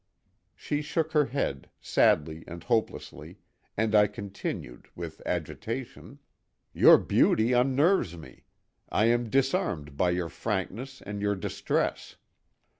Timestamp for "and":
2.47-2.63, 3.77-3.93, 11.05-11.21